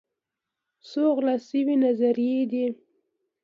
څو 0.89 1.03
غلا 1.15 1.35
شوي 1.47 1.75
نظريې 1.83 2.39
دي 2.51 2.65